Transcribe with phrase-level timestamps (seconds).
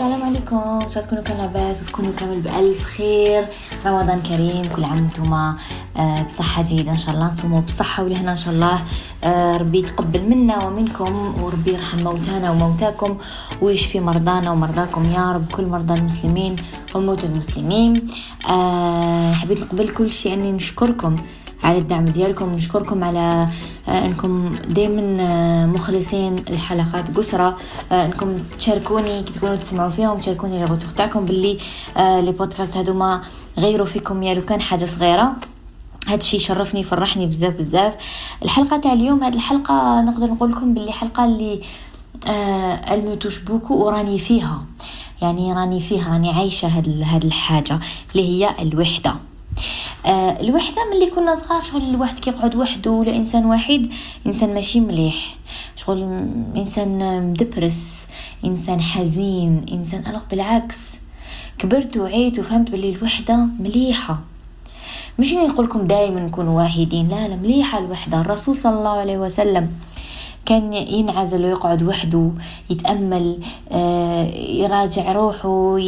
[0.00, 0.56] السلام عليكم.
[0.56, 3.44] ان شاء تكونوا كامل لاباس وتكونوا كامل بألف خير.
[3.86, 7.28] رمضان كريم كل عام وأنتم آه، بصحة جيدة إن شاء الله.
[7.28, 8.78] تصوموا بصحة ولهنا إن شاء الله.
[9.24, 13.16] آه، ربي يتقبل منا ومنكم وربي يرحم موتانا وموتاكم.
[13.62, 15.52] ويشفي مرضانا ومرضاكم يا رب.
[15.52, 16.56] كل مرضى المسلمين
[16.94, 18.08] وموت المسلمين.
[18.48, 20.34] آه، حبيت نقبل كل شيء.
[20.34, 21.16] أني نشكركم.
[21.64, 22.52] على الدعم ديالكم.
[22.52, 23.48] نشكركم على
[23.88, 27.56] آه، أنكم دائما آه، مخلصين الحلقات قسرة
[27.92, 31.58] آه، أنكم تشاركوني كي تكونوا تسمعوا فيهم تشاركوني لي تاعكم باللي
[31.96, 33.20] لي بودكاست هادو ما
[33.58, 35.32] غيروا فيكم يا لو كان حاجة صغيرة.
[36.06, 37.96] هذا الشيء شرفني فرحني بزاف بزاف.
[38.42, 41.60] الحلقة تاع اليوم هذه الحلقة نقدر نقول لكم باللي حلقة اللي
[42.26, 44.66] آه me touche beaucoup وراني فيها.
[45.22, 47.80] يعني راني فيها راني عايشة هاد هاد الحاجة
[48.14, 49.29] اللي هي الوحدة.
[50.06, 53.88] آه الوحدة ملي كنا صغار شغل الواحد كيقعد وحده ولا إنسان واحد
[54.26, 55.36] إنسان ماشي مليح.
[55.76, 56.02] شغل
[56.56, 58.06] إنسان مدبرس
[58.44, 60.98] إنسان حزين إنسان alors بالعكس.
[61.58, 64.20] كبرت وعيت وفهمت بلي الوحدة مليحة.
[65.18, 68.20] مش نقول لكم دائما نكونوا واحدين لا لا مليحة الوحدة.
[68.20, 69.70] الرسول صلى الله عليه وسلم
[70.46, 72.30] كان ينعزل ويقعد وحده
[72.70, 73.38] يتأمل
[73.72, 75.78] آه يراجع روحه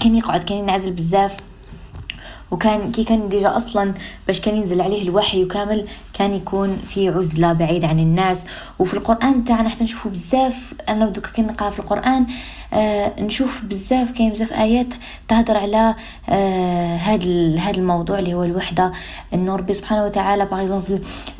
[0.00, 1.36] كان يقعد كان ينعزل بزاف.
[2.50, 3.94] وكان كي كان déjà أصلا
[4.26, 5.86] باش كان ينزل عليه الوحي وكامل
[6.18, 8.44] كان يكون في عزلة بعيد عن الناس.
[8.78, 12.26] وفي القرآن تاعنا حتى نشوفوا بزاف أنا دوكا كي نقرأ في القرآن
[12.72, 14.94] آه نشوف بزاف كاين بزاف آيات
[15.28, 15.94] تهضر على
[16.28, 18.92] آه هذا هذا الموضوع اللي هو الوحدة.
[19.34, 20.80] انه ربي سبحانه وتعالى باغ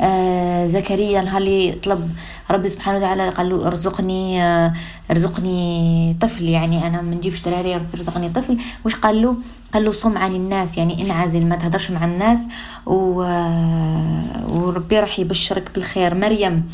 [0.00, 2.10] آه زكريا نهار اللي طلب
[2.50, 4.72] ربي سبحانه وتعالى قال له ارزقني آه
[5.10, 6.44] ارزقني طفل.
[6.44, 8.59] يعني أنا ما نجيبش دراري ربي ارزقني طفل.
[8.84, 9.36] واش قال له؟
[9.75, 10.78] قال له صم عن الناس.
[10.78, 12.48] يعني انعزل ما تهدرش مع الناس.
[12.86, 13.22] و...
[13.22, 16.15] آه، وربي راح يبشرك بالخير.
[16.15, 16.71] مريم.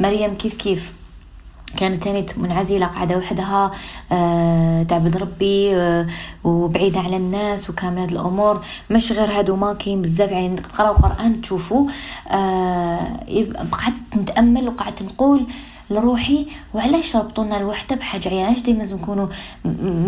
[0.00, 0.92] مريم كيف كيف؟
[1.76, 3.70] كانت تاني منعزلة قاعدة وحدها
[4.12, 6.06] آه تعبد ربي آه
[6.44, 8.64] وبعيدة على الناس وكامل هاد الأمور.
[8.90, 11.88] مش غير هادو ما كاين بزاف يعني تقراو قرآن تشوفوا
[12.28, 13.20] آه
[13.72, 15.46] قعدت نتأمل وقعدت نقول
[15.90, 19.26] لروحي وعلاش ربطونا الوحدة بحاجة؟ يعني علاش دائما لازم نكونوا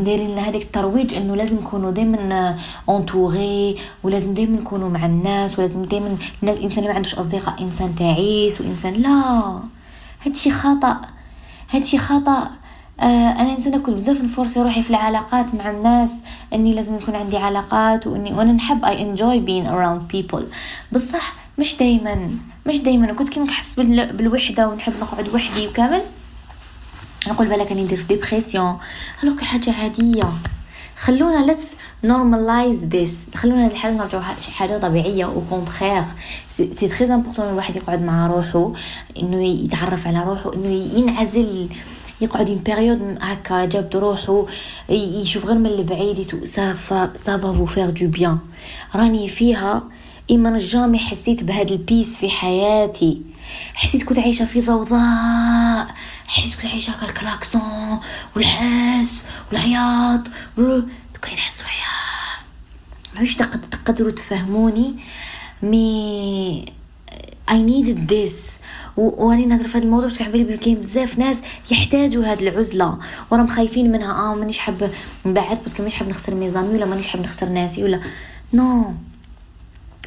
[0.05, 2.57] دايرين لنا هذيك الترويج إنه لازم نكونوا دائما
[2.89, 5.83] entourés ولازم دائما نكونوا مع الناس ولازم
[6.43, 9.61] الناس الإنسان اللي ما عندوش أصدقاء إنسان تعيس وإنسان لا.
[10.27, 11.01] هادشي خطأ.
[11.71, 12.51] هادشي خطأ.
[13.01, 16.23] آه أنا إنسانة كنت بزاف نفرصي روحي في العلاقات مع الناس
[16.53, 20.47] إني لازم يكون عندي علاقات وإني وأنا نحب I enjoy being around people
[20.93, 22.31] بصح مش دايما
[22.67, 23.13] مش دايما.
[23.13, 26.03] كنت كي نحس بالوحدة ونحب نقعد وحدي وكامل.
[27.29, 28.77] نقول بالك أني ندير في dépression
[29.23, 30.33] هلوك حاجة عادية.
[30.99, 36.03] خلونا let's normalize this خلونا نرجعوا شي حاجة طبيعية au contraire
[36.51, 38.73] c'est très important الواحد يقعد مع روحه
[39.19, 41.69] إنه يتعرف على روحه إنه ينعزل.
[42.21, 44.47] يقعد une période هكا جابد روحه
[44.89, 48.39] يشوف غير من البعيد ça va ça va vous faire du bien
[48.95, 49.83] راني فيها
[50.31, 53.23] إما jamais حسيت بهذا ال peace في حياتي.
[53.75, 55.87] حسيت كنت عايشة في ضوضاء.
[56.27, 58.01] حسيت كنت عايشة هكا الكلاكسون
[58.37, 60.21] والحس والعياط
[60.57, 61.83] دوكا نحس روحي
[63.15, 64.95] ماهيش تقدروا تفهموني.
[65.63, 66.73] mais
[67.51, 68.59] I needed this
[68.97, 72.99] وأني نهضر في هذا الموضوع parce que حبيت كاين بزاف ناس يحتاجوا هاد العزلة.
[73.31, 74.13] وراهم خايفين منها.
[74.13, 74.91] آه مانيش حاب
[75.27, 78.01] نبعد parce que مانيش حاب نخسر mes amis ولا مانيش حاب نخسر ناسي ولا.
[78.53, 78.87] no no.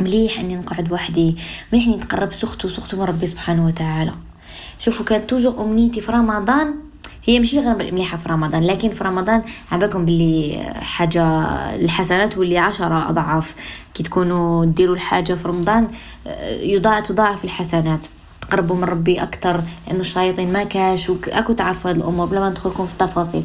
[0.01, 1.35] مليح إني نقعد وحدي
[1.73, 4.13] مليح إني نتقرب surtout surtout من ربي سبحانه وتعالى.
[4.79, 6.75] شوفوا كانت توجو أمنيتي في رمضان
[7.25, 11.23] هي ماشي غير مليحة في رمضان لكن في رمضان عباكم باللي حاجة
[11.75, 13.55] الحسنات واللي عشرة أضعاف.
[13.93, 15.87] كي تكونوا ديروا الحاجة في رمضان
[16.49, 18.05] يضاعف تضاعف الحسنات.
[18.41, 22.85] تقربوا من ربي أكثر لأنه الشياطين ما كاش وأكو تعرفوا هذه الأمور بلا ما ندخلكم
[22.85, 23.43] في التفاصيل.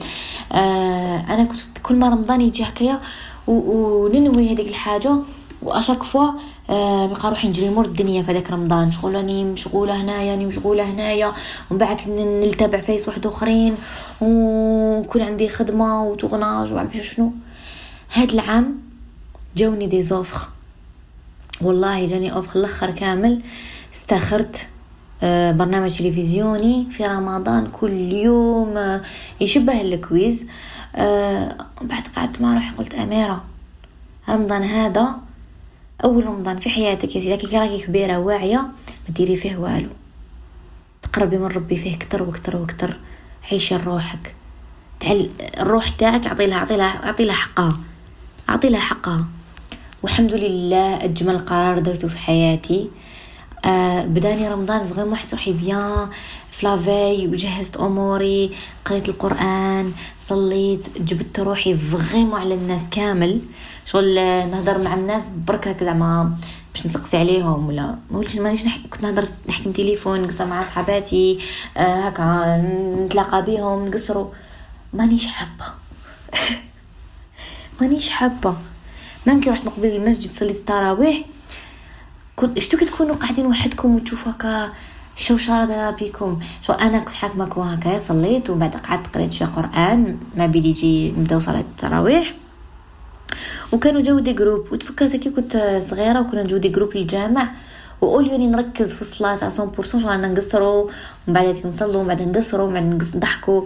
[0.53, 3.01] آه أنا كنت كل ما رمضان يجي هكايا
[3.47, 5.17] وننوي هذيك الحاجة
[5.65, 6.31] واشاك فوا
[6.71, 8.93] آه نلقى روحي نجري مور الدنيا في هذاك رمضان.
[8.93, 11.33] شغل راني مشغولة هنايا راني مشغولة هنايا.
[11.71, 13.77] ومن بعد نتابع فيس واحد آخرين.
[14.21, 17.33] ويكون عندي خدمة وتغناج وعم شنو.
[18.13, 18.75] هاد العام
[19.57, 20.49] جاوني دي زوفر
[21.61, 23.43] والله جاني اوفر الأخر كامل.
[23.95, 24.69] استخرت
[25.23, 29.03] آه برنامج تلفزيوني في رمضان كل يوم آه
[29.41, 30.47] يشبه الكويز.
[30.97, 33.45] آه بعد قعدت مع روحي قلت أميرة
[34.29, 35.17] رمضان هذا
[36.05, 38.73] أول رمضان في حياتك يا سيدي كي راكي كبيرة واعية ما
[39.09, 39.89] ديري فيه والو.
[41.03, 43.01] تقربي من ربي فيه كتر وكتر وكتر
[43.53, 44.35] عيشي لروحك.
[45.01, 45.31] تعال
[45.61, 47.77] الروح تاعك اعطي لها اعطي لها اعطي لها حقها.
[48.49, 49.25] اعطي لها حقها.
[50.03, 52.91] والحمد لله أجمل قرار درته في حياتي.
[53.65, 56.09] آه بداني رمضان vraiment حس روحي bien.
[56.59, 58.51] فلافي وجهزت أموري
[58.85, 59.93] قريت القرآن
[60.23, 63.41] صليت جبدت روحي vraiment على الناس كامل.
[63.87, 64.15] شغل
[64.51, 66.37] نهضر مع الناس برك هكذا زعما
[66.75, 71.39] باش نسقسي عليهم ولا ما وليش مانيش نحكي كنت نهضر نحكي تليفون نقصر مع صحاباتي
[71.77, 72.57] آه هكا
[73.05, 74.27] نتلاقى بهم نقصروا
[74.93, 75.65] مانيش حابة.
[77.81, 78.57] مانيش حابة.
[79.27, 81.25] ممكن رحت مقبل المسجد صليت التراويح.
[82.37, 84.73] كنت اشتو تكونوا قاعدين وحدكم وتشوفوا هكا
[85.17, 90.47] الشوشرة بيكم شو أنا كنت حاكمكم هكا صليت ومن بعد قعدت قريت شوية قرآن ما
[90.47, 92.35] بدي يجي نبداو صلاة التراويح.
[93.73, 97.51] وكانوا جاو des groupes وتفكرت كي كنت صغيرة وكنا نجو des groupes للجامع.
[98.01, 100.91] واول يوني نركز في الصلاة 100% شو أنا نقصروا
[101.29, 103.63] ومن بعد نصلوا ومن بعد نقصروا ومن بعد نضحكوا.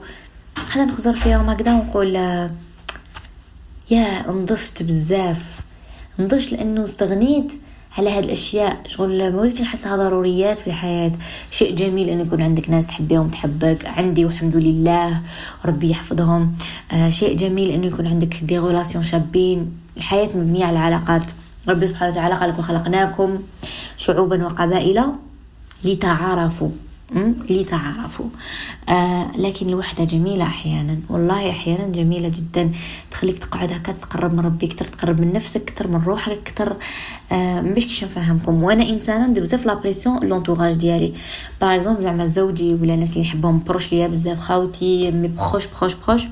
[0.57, 2.15] خلينا نخزر فيهم هكذا ونقول
[3.91, 5.61] يا انضجت بزاف.
[6.19, 7.53] نضجت لأنه استغنيت
[7.99, 11.13] على هاد الأشياء شغل ما وليتش نحسها ضروريات في الحياة.
[11.51, 15.23] شيء جميل انه يكون عندك ناس تحبيهم تحبك عندي والحمد لله.
[15.67, 16.53] ربي يحفظهم.
[16.93, 19.73] آه شيء جميل انه يكون عندك دي غولاسيون شابين.
[19.97, 21.23] الحياة مبنية على العلاقات.
[21.69, 23.39] ربي سبحانه وتعالى قال لكم خلقناكم
[23.97, 25.05] شعوبا وقبائل
[25.85, 26.71] لتعارفوا.
[27.51, 28.27] لتعارفوا
[28.89, 30.99] آه لكن الوحدة جميلة أحيانا.
[31.09, 32.73] والله أحيانا جميلة جدا.
[33.11, 36.77] تخليك تقعد هكا تقرب من ربي كتر تقرب من نفسك كتر من روحك كتر
[37.33, 41.15] آه باش كيش نفهمكم وأنا إنسانة ندير بزاف la pression ل l'entourage ديالي.
[41.61, 45.95] par exemple زعما زوجي ولا الناس اللي نحبهم proches ليا بزاف خاوتي mais proches proches
[45.95, 46.23] proches.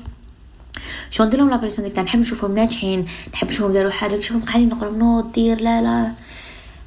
[1.11, 4.69] شو ندير لهم la pression ديك نحب نشوفهم ناجحين نحب نشوفهم داروا حاجة نشوفهم قاعدين
[4.69, 6.11] نقول نوض دير لا لا.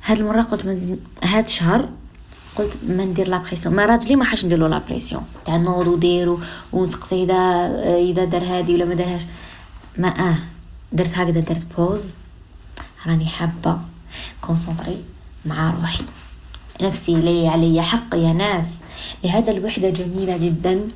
[0.04, 0.88] هاد المرة قلت
[1.24, 1.88] هاد الشهر
[2.60, 3.74] قلت ما ندير la pression.
[3.74, 5.24] ما راجلي ما حاش ندير له la pression.
[5.44, 6.36] تاع نوض ودير
[6.72, 7.36] ونسقسي إذا
[7.98, 9.22] إذا دار هادي ولا ما دارهاش.
[9.98, 10.36] ما آه
[10.92, 12.14] درت هكذا درت بوز.
[13.06, 13.78] راني حابة
[14.40, 15.02] كونسونطري
[15.46, 16.04] مع روحي.
[16.82, 18.80] نفسي لي علي حق يا ناس.
[19.24, 20.88] لهذا الوحدة جميلة جدا.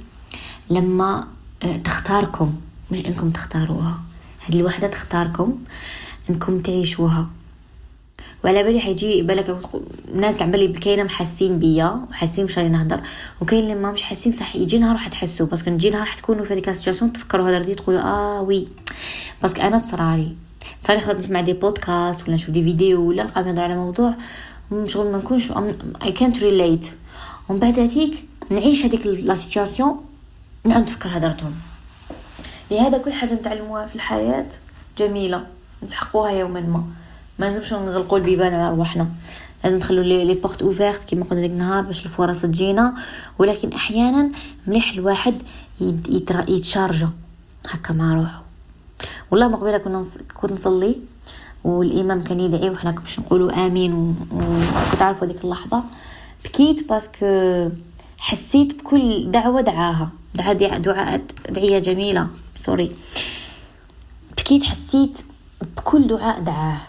[0.71, 1.27] لما
[1.65, 2.55] آه، تختاركم
[2.91, 4.01] مش إنكم تختاروها.
[4.49, 5.59] هذه الوحدة تختاركم
[6.31, 7.27] إنكم تعيشوها.
[8.45, 9.59] وعلى بالي حيجي بالك
[10.09, 13.01] الناس اللي بالي كاينة محاسين بيا وحاسين مش نهضر.
[13.41, 16.15] وكاين اللي ما مش حاسين صح يجي نهار راح تحسوا parce que نجي نهار راح
[16.15, 18.69] تكونوا في هذيك ال situation تفكروا هضرتي تقولوا آه oui.
[19.43, 20.37] parce que أنا تصرالي
[20.81, 24.15] صار خدت نسمع des podcasts ولا نشوف des vidéos ولا نلقى نهضر على موضوع.
[24.87, 25.53] شغل ما نكونش
[26.03, 26.91] اي كانت ريليت
[27.49, 30.01] ومن بعد هذيك نعيش هذيك la situation
[30.65, 31.55] نعاود نفكر هضرتهم
[32.71, 34.47] لهذا كل حاجة نتعلموها في الحياة
[34.99, 35.47] جميلة.
[35.83, 36.85] نسحقوها يوما ما.
[37.39, 39.09] ما لازمش نغلقوا البيبان على رواحنا
[39.65, 42.95] لازم نخلو les portes ouvertes كيما قلنا ديك النهار باش الفرص تجينا
[43.39, 44.31] ولكن أحيانا
[44.67, 45.35] مليح الواحد
[46.49, 47.11] يتشارجا.
[47.69, 48.43] هكا مع روحه.
[49.31, 50.03] والله ما قبيلة كنا
[50.35, 50.97] كنت نصلي
[51.65, 55.83] والإمام كان يدعي وحنا باش نقولوا آمين وكنت عارفة ديك اللحظة.
[56.45, 57.71] بكيت parce que
[58.19, 60.09] حسيت بكل دعوة دعاها.
[60.35, 62.29] دعاء دعاء ادعيه جميلة.
[62.59, 62.91] sorry
[64.39, 65.21] بكيت حسيت
[65.77, 66.81] بكل دعاء دعاه.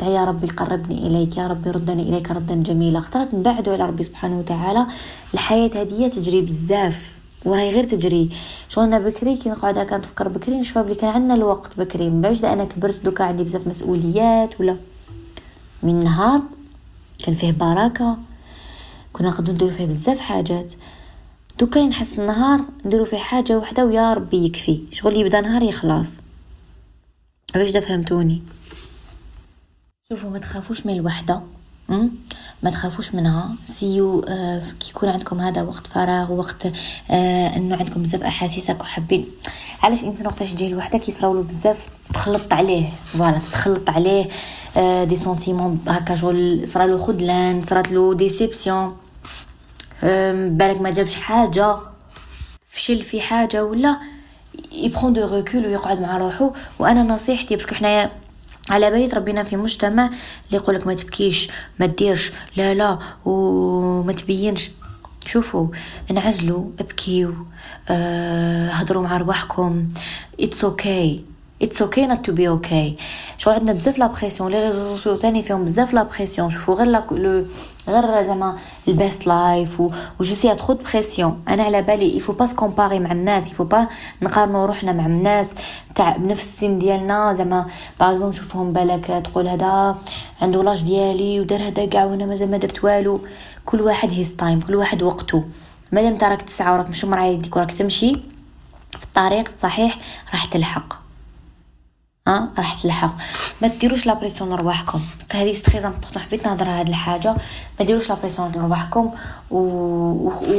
[0.00, 2.98] دعا يا ربي قربني إليك يا ربي ردني إليك ردا جميلا.
[2.98, 4.86] اخترت نبعدوا على ربي سبحانه وتعالى
[5.34, 8.30] الحياة هذه تجري بزاف وراهي غير تجري.
[8.68, 12.10] شغلنا بكري؟ كي نقعد هكا نتفكر بكري نشوف بلي كان عندنا الوقت بكري.
[12.10, 14.76] من بعد أنا كبرت دوكا عندي بزاف مسؤوليات ولا
[15.82, 16.42] من نهار
[17.24, 18.16] كان فيه بركة
[19.12, 20.72] كنا نقدروا نديرو فيه بزاف حاجات.
[21.60, 24.80] دوكا نحس النهار نديرو فيه حاجة وحدة ويا ربي يكفي.
[24.92, 26.16] شغل يبدأ نهار يخلص.
[27.54, 28.42] باش فهمتوني؟
[30.12, 31.40] شوفوا ما تخافوش من الوحدة
[32.62, 33.54] ما تخافوش منها.
[33.64, 36.66] سيو آه كي يكون عندكم هذا وقت فراغ وقت
[37.10, 39.26] آه إنه عندكم بزاف أحاسيسك وحابين.
[39.82, 42.88] علاش الانسان وقتاش يجي لوحدة؟ كيصراولو بزاف تخلط عليه.
[43.04, 44.28] voilà تخلط عليه
[44.76, 48.96] آه des sentiments هكا شغل صرالو خذلان صراتلو déception
[50.04, 51.76] آه بالك ما جابش حاجة.
[52.68, 53.98] فشل في حاجة ولا
[54.72, 58.10] ي prend du recul ويقعد مع روحو وأنا نصيحتي parce que حنايا
[58.70, 60.16] على بالي تربينا في مجتمع اللي
[60.52, 61.48] يقولك ما تبكيش
[61.80, 64.70] ما تديرش لا لا وما تبينش.
[65.26, 65.68] شوفوا
[66.10, 67.34] انعزلوا ابكيو
[67.88, 69.88] أه هضروا مع رواحكم
[70.40, 71.24] it's okay
[71.62, 72.96] it's okay not to be okay
[73.38, 76.86] شغل عندنا بزاف la pression les réseaux sociaux ثاني فيهم بزاف la pression شوفوا غير
[76.86, 77.46] le
[77.88, 78.56] غير زعما
[78.88, 82.59] ال best life و je sais trop de pression أنا على بالي il faut pas
[82.59, 83.86] se comparer مع الناس يفو با
[84.22, 85.54] نقارنوا روحنا مع الناس
[85.94, 87.66] تاع بنفس السن ديالنا زعما
[88.00, 89.96] par نشوفهم بالك تقول هذا
[90.42, 93.20] عنده l'âge ديالي ودار هذا كاع وأنا مازال ما درت والو
[93.64, 95.44] كل واحد his time كل واحد وقته
[95.92, 98.12] مادام انت راك تسعى وراك مش مربع يديك وراك تمشي
[98.98, 99.98] في الطريق صحيح
[100.32, 101.07] راح تلحق
[102.28, 103.14] ها راح تلحق.
[103.62, 105.00] ما ديروش la pression لرواحكم
[105.32, 107.36] هذه très important حبيت نهضر هاد الحاجة.
[107.80, 109.10] ما ديروش la pression لرواحكم
[109.50, 109.58] و...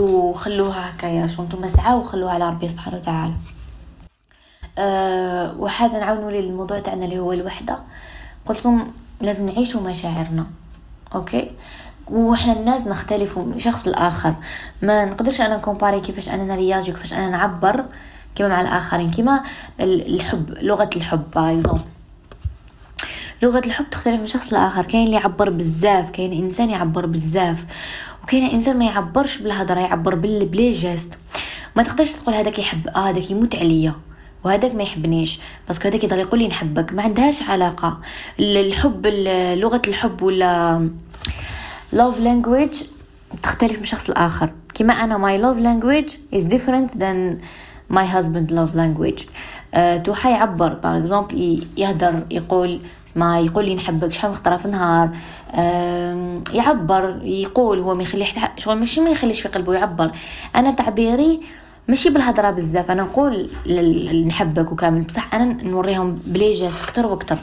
[0.01, 1.27] وخلوها هكايا.
[1.27, 3.33] شو نتوما سعاو وخلوها على ربي سبحانه وتعالى.
[4.77, 7.79] أه وحاجة نعاونوا لي الموضوع تاعنا اللي هو الوحدة.
[8.45, 10.45] قلت لكم لازم نعيشوا مشاعرنا.
[11.15, 11.51] okay؟
[12.11, 14.33] وحنا الناس نختلف من شخص لآخر.
[14.81, 17.85] ما نقدرش أنا ن comparer كيفاش أنا نرياجي كيفاش أنا نعبر.
[18.35, 19.43] كما مع الآخرين كما
[19.79, 21.79] الحب لغة الحب بايزون
[23.41, 24.85] لغة الحب تختلف من شخص لآخر.
[24.85, 27.65] كاين اللي يعبر بزاف كاين إنسان يعبر بزاف
[28.23, 31.13] وكاين إنسان ما يعبرش بالهضرة يعبر ب les gestes.
[31.75, 33.93] ما تقدرش تقول هذاك يحب آه هذاك يموت عليا
[34.43, 36.93] وهذاك ما يحبنيش parce que هذاك يضل يقول لي نحبك.
[36.93, 37.99] ما عندهاش علاقة.
[38.39, 39.07] الحب
[39.57, 40.89] لغة الحب ولا
[41.95, 42.77] love language
[43.43, 44.53] تختلف من شخص لآخر.
[44.73, 47.41] كما أنا my love language is different than
[47.93, 49.25] my husband love language.
[49.73, 52.79] أه توحى يعبر par exemple يهدر يقول
[53.15, 55.09] ما يقول لي نحبك شحال من خطره في النهار.
[56.53, 58.27] يعبر يقول هو ما يخلي
[58.57, 60.11] شغل ماشي ما يخليش في قلبه يعبر.
[60.55, 61.41] أنا تعبيري
[61.87, 62.91] ماشي بالهضرة بزاف.
[62.91, 63.49] أنا نقول
[64.27, 65.01] نحبك وكامل.
[65.01, 67.37] بصح أنا نوريهم ب les gestes أكثر وأكثر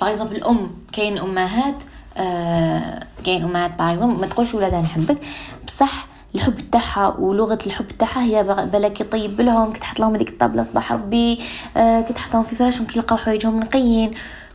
[0.00, 1.82] par الأم كاين أمهات
[2.16, 5.18] آه كاين أمهات par ما تقولش ولادها نحبك.
[5.66, 6.06] بصح
[6.38, 8.42] الحب تاعها ولغة الحب تاعها هي
[8.72, 11.38] بالك يطيب لهم كي تحط لهم هذيك الطابلة صباح ربي
[11.76, 14.10] آه كي تحطهم في فراشهم كي يلقاو حوايجهم نقيين.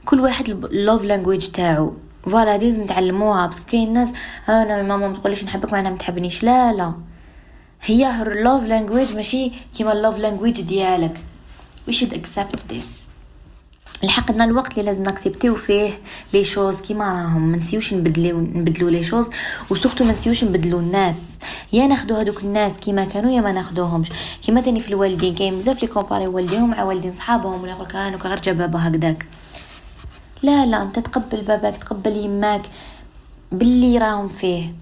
[0.06, 1.94] كل واحد ال love language تاعو.
[2.24, 4.14] voilà هذه لازم تعلموها parce que كاين ناس
[4.50, 6.44] أنا ماما ما تقوليش نحبك معناها ما تحبنيش.
[6.44, 6.94] لا لا.
[7.82, 11.18] هي her love language ماشي كيما ال love language ديالك.
[11.90, 13.03] We should accept this.
[14.04, 16.00] لحقنا الوقت اللي لازم ناكسبتيو فيه
[16.34, 16.82] les choses.
[16.82, 19.30] كيما راهم ما نسيوش نبدلو نبدلو les choses.
[19.70, 21.40] و surtout ما نسيوش نبدلو الناس.
[21.74, 24.10] يا ناخدو هذوك الناس كيما كانوا يا ما ناخدوهمش.
[24.46, 28.18] كيما تاني في الوالدين كاين بزاف لي comparer والديهم مع والدين صحابهم ولا يقولك أنا
[28.18, 29.26] غير جا بابا هكداك
[30.44, 32.62] لا لا أنت تقبل باباك تقبل يماك
[33.52, 34.74] باللي راهم فيه.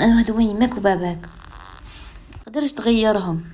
[0.00, 1.28] أنا هادو يماك وباباك.
[2.46, 3.44] تقدرش تغيرهم.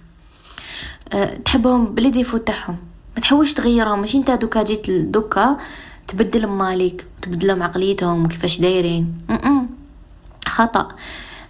[1.12, 2.76] أه تحبهم ب les défauts تاعهم.
[3.16, 5.56] ما تحاولش تغيرهم ماشي انت دوكا جيت دوكا
[6.08, 9.14] تبدل مالك تبدلهم عقليتهم وكيفاش دايرين.
[10.46, 10.88] خطأ.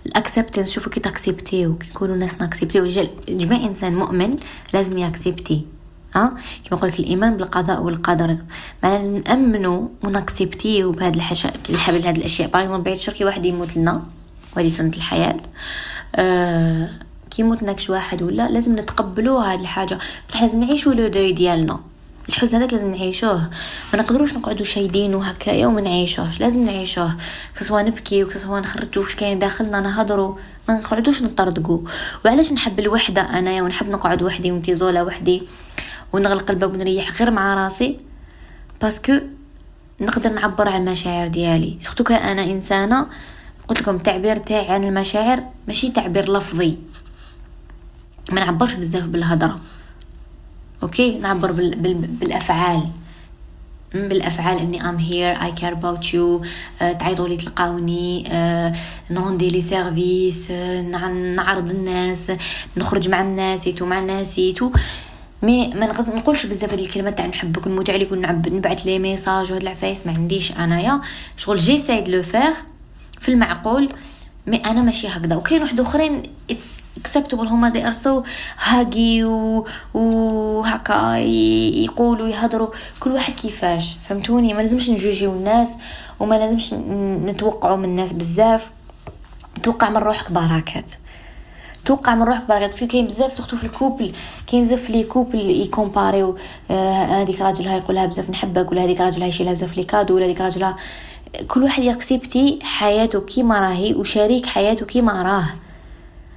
[0.06, 2.86] ال acceptance شوفوا كي تاكسبتيو كي يكونوا الناس ناكسبتيو
[3.28, 4.36] جميع إنسان مؤمن
[4.72, 5.66] لازم ي accepter
[6.16, 8.36] ها؟ كيما قلت الإيمان بالقضاء والقدر.
[8.82, 12.50] معناها لازم نأمنوا وناكسبتيو بهاد الحاجة الحبل هاد الأشياء.
[12.50, 14.02] par بعيد الشر كي واحد يموت لنا
[14.56, 15.36] وهذه سنة الحياة.
[16.14, 16.90] آه
[17.36, 19.98] كي يموت لنا كاش واحد ولا لازم نتقبلوا هاد الحاجة.
[20.28, 21.80] بصح لازم نعيشوا le deuil ديالنا.
[22.28, 23.50] الحزن هذاك لازم نعيشوه.
[23.92, 26.40] ما نقدروش نقعدوا شادين وهكايا وما نعيشوهش.
[26.40, 27.14] لازم نعيشوه.
[27.60, 30.34] سواء نبكي سواء نخرجوا واش كاين داخلنا نهضروا
[30.68, 31.78] ما نقعدوش نطردقوا
[32.24, 35.42] وعلاش نحب الوحدة أنايا؟ ونحب نقعد وحدي ونت isoler وحدي
[36.12, 37.98] ونغلق الباب ونريح غير مع راسي؟
[38.82, 39.12] parce que
[40.00, 41.76] نقدر نعبر عن المشاعر ديالي.
[41.80, 43.06] surtout أنا إنسانة
[43.68, 46.78] قلت لكم التعبير تاعي عن المشاعر ماشي تعبير لفظي.
[48.32, 49.60] ما نعبرش بزاف بالهضرة.
[50.82, 51.74] okay؟ نعبر بال...
[51.74, 51.94] بال...
[51.94, 52.82] بالأفعال.
[53.94, 56.42] بالأفعال I am here I care about you
[56.80, 60.50] تعيطوا لي تلقاوني uh, ن rendre les services uh,
[61.36, 62.32] نعرض الناس
[62.76, 64.70] نخرج مع الناس يتو مع الناس يتو.
[65.42, 70.06] mais ما نقولش بزاف هذه الكلمات تاع نحبك ونموت عليك ونبعث les messages وهاد العفايس
[70.06, 71.00] ما عنديش أنايا.
[71.36, 72.52] شغل j'essaye de le faire
[73.20, 73.88] في المعقول
[74.48, 75.36] أنا ماشي هكذا.
[75.36, 78.22] وكاين واحد آخرين it's acceptable هما they are so
[78.58, 82.68] happy و وهكا يقولوا يهضروا.
[83.00, 85.76] كل واحد كيفاش؟ فهمتوني؟ ما لازمش نجوجيو الناس
[86.20, 86.74] وما لازمش
[87.24, 88.70] نتوقعوا من الناس بزاف.
[89.62, 90.92] توقع من روحك بركات.
[91.84, 92.70] توقع من روحك بركات.
[92.70, 94.12] parce que كاين بزاف surtout في ال couple
[94.46, 96.36] كاين بزاف les couples يكومباريو
[96.70, 100.40] هذيك آه راجلها يقولها بزاف نحبك ولا هذيك راجلها يشريلها بزاف les cadeaux ولا هذيك
[100.40, 100.76] راجلها
[101.48, 105.46] كل واحد ي accepter حياته كيما راهي وشريك حياته كيما راه.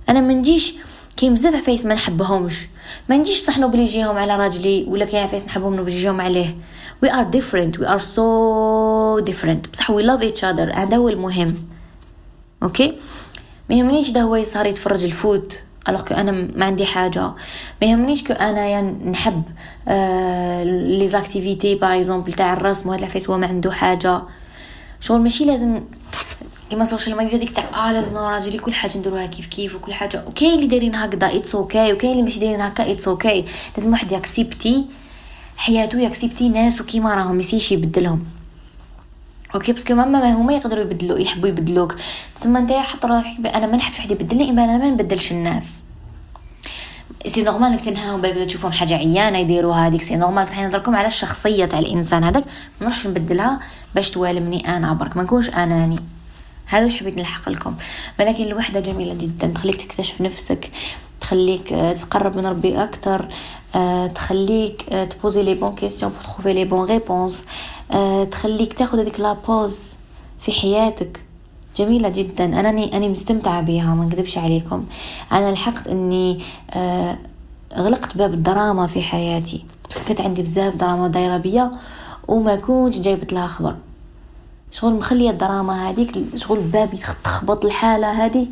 [0.10, 0.74] أنا ما نجيش
[1.18, 2.68] كاين بزاف عفايس ما نحبهمش.
[3.10, 6.56] ما نجيش بصح نوبليجيهم على راجلي ولا كاين عفايس نحبهم نوبليجيهم عليه.
[7.06, 9.70] We are different we are so different.
[9.74, 11.54] بصح we love each other هذا هو المهم.
[12.64, 12.96] okay؟
[13.70, 15.60] ما يهمنيش ده هو يصار يتفرج ال foot
[15.90, 17.22] alors que أنا ما عندي حاجة.
[17.82, 19.44] ما يهمنيش que أنا يعني نحب
[19.88, 24.22] آه les activités par exemple تاع الرسم وهذا العفايس هو ما عنده حاجة.
[25.01, 25.82] شغل ماشي لازم
[26.70, 29.94] كيما ال social media ديك تاع آه لازم راجلي كل حاجة نديروها كيف كيف وكل
[29.94, 30.24] حاجة.
[30.27, 33.46] وكاين اللي دايرين هكذا it's okay وكاين اللي مش دايرين هكا it's okay
[33.77, 34.86] لازم واحد ي accepter
[35.58, 38.25] حياته ي accepter ناس وكيما راهم ميسيش يبدلهم.
[39.56, 41.96] OK parce que même هما يقدروا يبدلوا يحبوا يبدلوك.
[42.39, 45.70] تسمى أنت حط روحك أنا ما نحبش واحد يبدلني أنا ما نبدلش الناس.
[47.26, 51.08] c'est normal انك تنهاهم بالك تشوفهم حاجة عيانة يديروا هذيك c'est normal بصح نهضركم على
[51.08, 52.44] الشخصية تاع الإنسان هذاك
[52.82, 53.60] ما نروحش نبدلها
[53.96, 55.18] باش توالمني أنا برك.
[55.18, 56.00] ما نكونش أناني.
[56.66, 57.76] هذا واش حبيت نلحق لكم.
[58.20, 59.48] ولكن الوحدة جميلة جدا.
[59.48, 60.72] تخليك تكتشف نفسك.
[61.22, 63.28] تخليك آه، تقرب من ربي أكثر
[63.76, 67.46] آه، تخليك آه، ت poser les bonnes questions pour trouver les bonnes réponses
[68.32, 69.80] تخليك تاخذ هذيك لابوز
[70.40, 71.27] في حياتك.
[71.78, 72.46] جميلة جدا.
[72.46, 74.86] أنا أني مستمتعة بها ما نكذبش عليكم.
[75.32, 76.40] أنا لحقت أني
[77.76, 79.66] غلقت باب الدراما في حياتي.
[80.08, 81.72] كانت عندي بزاف دراما دايرة بيا
[82.28, 83.76] وما كنت جايبت لها خبر.
[84.72, 88.48] شغل مخلية الدراما هذيك شغل بابي تخبط الحالة هذه.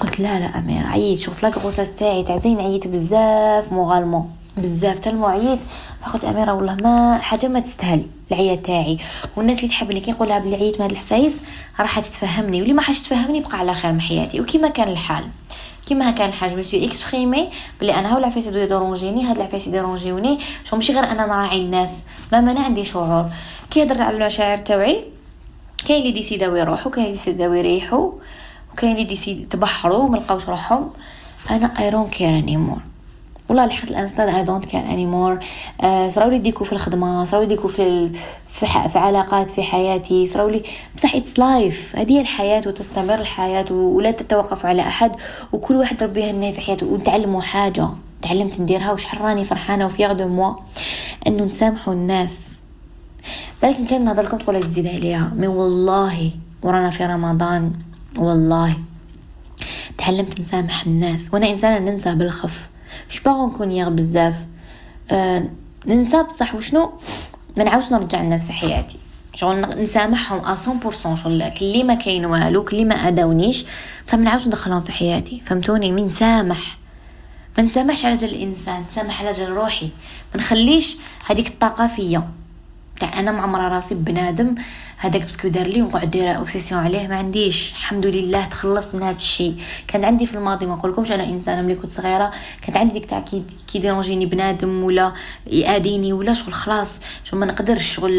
[0.00, 1.18] قلت لا لا امير عييت.
[1.18, 5.58] شوف لاك غوساس تاعي تاع زين عييت بزاف موغالمون بزاف tellement عييت
[6.12, 8.98] قلت أميرة والله ما حاجة ما تستاهل العيا تاعي.
[9.36, 11.42] والناس اللي تحبني كي نقولها بلي عييت من العفايس
[11.80, 12.60] راح تتفهمني.
[12.60, 14.40] واللي ما راحش تفهمني بقى على خير من حياتي.
[14.40, 15.24] وكيما كان الحال.
[15.86, 17.48] كيما كان الحال je suis exprimée
[17.80, 20.38] بلي أنا هاد العفايس يدو ي déranger ني هاد العفايس ي déranger وني.
[20.64, 22.02] شو ماشي غير أنا نراعي الناس.
[22.32, 23.26] ما أنا عندي شعور.
[23.70, 25.04] كي هدرت على المشاعر تاوعي
[25.86, 28.12] كاين اللي décider او يروحو كاين اللي décider او يريحو
[28.72, 30.90] وكاين اللي décider او تبحروا وما لقاوش روحهم.
[31.50, 32.28] أنا I don't care
[33.48, 35.38] والله لحد الآن stade I don't care anymore
[36.08, 38.10] صراو لي des coups في الخدمة صراو لي des coups في
[38.48, 40.26] في, في علاقات في حياتي.
[40.26, 40.62] صراو لي
[40.96, 45.12] بصح it's life هذه الحياة وتستمر الحياة ولا تتوقف على أحد.
[45.52, 46.86] وكل واحد ربي يهنيه في حياته.
[46.86, 47.88] ونتعلموا حاجة.
[48.22, 50.54] تعلمت نديرها وشحال راني فرحانة وفي deux mois.
[51.26, 52.62] أنه نسامحوا الناس.
[53.62, 55.32] لكن كان نهضر لكم تقول تزيد عليها.
[55.36, 56.30] mais والله
[56.62, 57.72] ورانا في رمضان.
[58.18, 58.74] والله.
[59.98, 61.34] تعلمت نسامح الناس.
[61.34, 62.68] وأنا إنسانة ننسى بالخف.
[63.10, 64.34] مش باغو نكون بزاف.
[65.10, 65.48] أه
[65.86, 66.92] ننسى بصح وشنو؟
[67.56, 68.98] ما نعاودش نرجع الناس في حياتي.
[69.34, 73.64] شغل نسامحهم ا 100% شغل اللي ما كاين والو اللي ما أداونيش
[74.06, 75.42] بصح ما نعاودش ندخلهم في حياتي.
[75.44, 76.78] فهمتوني؟ من سامح
[77.58, 79.88] ما نسامحش على جال الإنسان نسامح على جال روحي.
[80.34, 80.96] ما نخليش
[81.30, 82.28] هذيك الطاقة فيا.
[83.00, 84.54] تاع أنا معمره راسي بنادم
[84.96, 87.08] هذاك parce que دار لي ونقعد دايره obsession عليه.
[87.08, 87.72] ما عنديش.
[87.72, 89.56] الحمد لله تخلصت من هذا الشيء.
[89.86, 92.30] كان عندي في الماضي ما نقولكمش أنا إنسانة ملي كنت صغيرة
[92.62, 95.12] كانت عندي ديك تاع كي كي déranger ني بنادم ولا
[95.46, 97.00] ياديني ولا شغل خلاص.
[97.24, 98.18] شغل ما نقدرش شغل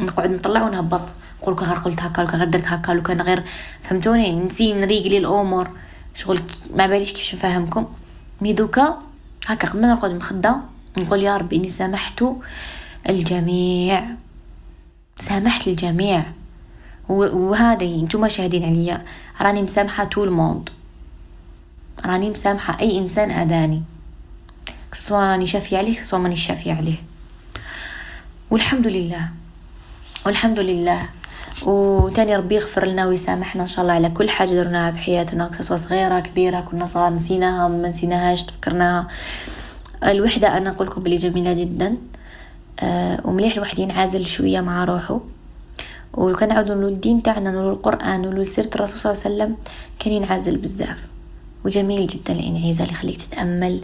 [0.00, 1.02] نقعد نطلع ونهبط.
[1.42, 3.42] نقول غير قلت هكا ولا غير درت هكا كان غير
[3.82, 5.70] فهمتوني؟ ن essayer ن régler الأمور.
[6.14, 6.40] شغل
[6.74, 7.86] ما باليش كيفاش نفهمكم.
[8.40, 8.98] mais دوكا
[9.46, 10.56] هكا قبل ما نرقد مخده
[10.98, 12.36] نقول يا ربي إني سامحتو.
[13.08, 14.04] الجميع.
[15.18, 16.22] سامحت الجميع.
[17.08, 19.02] وهذا نتوما شاهدين عليا
[19.42, 20.70] راني مسامحة طول الموند
[22.06, 23.82] راني مسامحة أي إنسان أذاني.
[24.92, 27.02] سواء راني شافية عليه سواء ماني شافية عليه.
[28.50, 29.28] والحمد لله.
[30.26, 31.00] والحمد لله.
[31.66, 35.50] وتاني ربي يغفر لنا ويسامحنا إن شاء الله على كل حاجة درناها في حياتنا.
[35.62, 39.08] سواء صغيرة كبيرة كنا صغار نسيناها ما نسيناهاش تفكرناها.
[40.04, 41.96] الوحدة أنا نقول لكم بلي جميلة جدا.
[43.24, 45.20] ومليح الواحد ينعزل شوية مع روحه.
[46.14, 49.56] وكان نعاودو نقولو الدين تاعنا نقولو القرآن نقولو سيرة الرسول صلى الله عليه وسلم
[49.98, 50.98] كان ينعزل بزاف.
[51.64, 53.80] وجميل جدا الانعزال يخليك تتأمل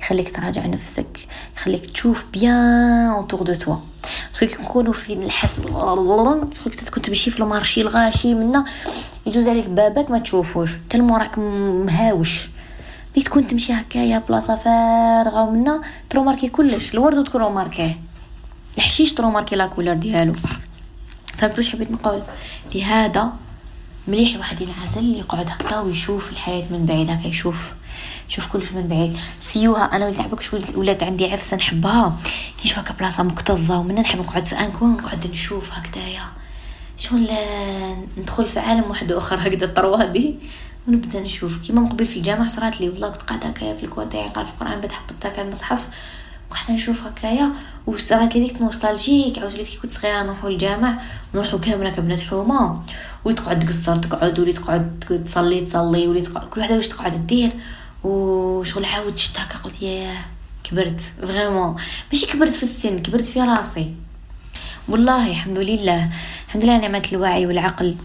[0.00, 3.76] يخليك تراجع نفسك يخليك تشوف bien autour de toi.
[4.40, 5.60] parce que نكونوا في الحس
[6.64, 8.64] خليك تكون تمشي في ال marché الغاشي منا
[9.26, 12.48] يجوز عليك بالك ما تشوفوش tellement راك مهاوش.
[13.14, 17.98] بيت تكون تمشي هكايا بلاصة فارغة ومنا ت remarquer كلش الورد ت remarquer ه
[18.76, 20.34] الحشيش ت remarquer la couleur ديالو.
[21.38, 22.22] فهمت واش حبيت نقول؟
[22.74, 23.32] لهذا
[24.08, 27.72] مليح الواحد ينعزل يقعد هكا ويشوف الحياة من بعيد هكا يشوف
[28.28, 29.16] شوف كلش من بعيد.
[29.40, 30.40] سيوها أنا وليت نحبك
[30.74, 32.16] ولات عندي عفسة نحبها.
[32.58, 36.22] كي نشوف هكا بلاصة مكتظة ومن نحب نقعد في un coin ونقعد نشوف هكذايا؟
[36.96, 37.28] شغل
[38.18, 40.34] ندخل في عالم واحد آخر هكذا ال trois D
[40.88, 41.58] ونبدأ نشوف.
[41.58, 44.46] كيما مقبيل في الجامع صرات لي والله كنت قاعدة هكايا في ال coin تاعي قال
[44.46, 45.88] في القرآن بدأ حبطت هكا المصحف.
[46.50, 47.52] وقعدت نشوف هكايا
[47.86, 50.98] وصارت لي ديك nostalgique عاود وليت كي كنت صغيرة نروحو للجامع
[51.34, 52.82] نروحو كامله كبنات حومة.
[53.24, 57.50] وتقعد تقصر تقعد وليت تقعد تصلي تصلي وليت كل وحدة واش تقعد دير
[58.04, 60.16] وشغل عاود شت هكا قلت ياه
[60.64, 61.76] كبرت vraiment.
[62.12, 63.94] ماشي كبرت في السن كبرت في راسي.
[64.88, 66.10] والله الحمد لله
[66.46, 67.96] الحمد لله نعمة الوعي والعقل.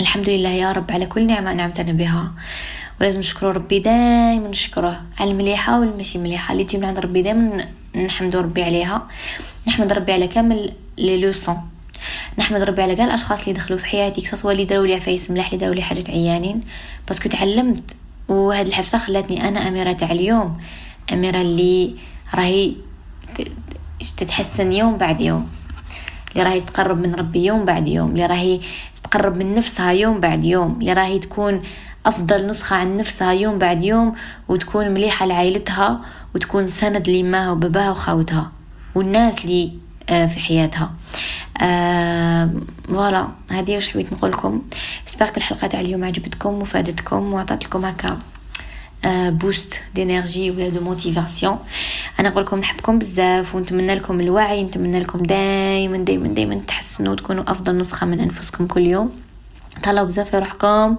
[0.00, 2.32] الحمد لله يا رب على كل نعمة أنعمتنا بها.
[3.00, 6.52] ولازم نشكرو ربي دائما نشكره على المليحة والمشي مليحة.
[6.52, 9.08] اللي تجي من عند ربي دائما نحمدو ربي عليها.
[9.68, 11.56] نحمد ربي على كامل les leçons.
[12.38, 15.46] نحمد ربي على كاع الأشخاص اللي دخلوا في حياتي سواء اللي داروا لي عفايس ملاح
[15.46, 16.60] اللي داروا لي حاجات عيانين.
[17.08, 17.96] parce que تعلمت
[18.28, 20.58] وهاد العفسة خلاتني أنا أميرة تاع اليوم.
[21.12, 21.94] أميرة اللي
[22.34, 22.74] راهي
[24.16, 25.48] تتحسن يوم بعد يوم.
[26.32, 28.10] اللي راهي تقرب من ربي يوم بعد يوم.
[28.10, 28.60] اللي راهي
[29.04, 30.78] تقرب من نفسها يوم بعد يوم.
[30.80, 31.62] اللي راهي تكون
[32.06, 34.14] أفضل نسخة عن نفسها يوم بعد يوم
[34.48, 36.00] وتكون مليحة لعائلتها
[36.34, 38.52] وتكون سند لماها وباباها وخاوتها
[38.94, 39.72] والناس اللي
[40.10, 40.92] آه، في حياتها.
[41.62, 42.50] آه
[42.88, 44.62] فوالا هذه واش حبيت نقول لكم
[45.06, 48.18] سباق الحلقة تاع اليوم عجبتكم وفادتكم وعطات لكم هكا
[49.30, 51.58] boost d'énergie ولا de motivation
[52.20, 57.50] أنا نقول لكم نحبكم بزاف ونتمنى لكم الوعي نتمنى لكم دائما دائما دائما تحسنوا وتكونوا
[57.50, 59.10] أفضل نسخة من أنفسكم كل يوم.
[59.82, 60.96] تهلاو بزاف روحكم.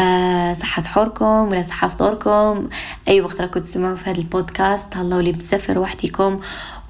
[0.00, 2.68] آه صحة سحوركم ولا صحة فطوركم.
[3.08, 6.40] أي وقت راكم تسمعوا في هذا البودكاست تهلاو لي بزاف روحتكم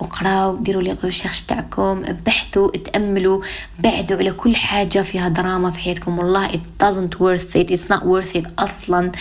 [0.00, 3.42] وقراو ديروا les recherches تاعكم بحثوا تأملوا
[3.78, 6.18] بعدوا على كل حاجة فيها دراما في حياتكم.
[6.18, 9.12] والله it doesn't worth it it's not worth it أصلا.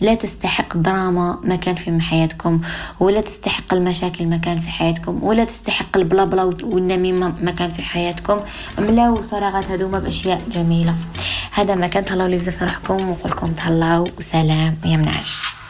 [0.00, 2.60] لا تستحق الدراما مكان في حياتكم
[3.00, 8.40] ولا تستحق المشاكل مكان في حياتكم ولا تستحق البلا بلا والنميمة مكان في حياتكم.
[8.78, 10.94] املاو الفراغات هذوما بأشياء جميلة.
[11.52, 15.63] هذا ما كان تهلاو لي بزاف روحكم ونقول تهلاو وسلام ويا منعش.